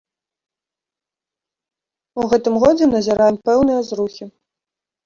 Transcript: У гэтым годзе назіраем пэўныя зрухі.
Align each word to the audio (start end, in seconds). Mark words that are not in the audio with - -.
У 2.23 2.27
гэтым 2.33 2.53
годзе 2.65 2.85
назіраем 2.95 3.35
пэўныя 3.51 3.81
зрухі. 3.93 4.25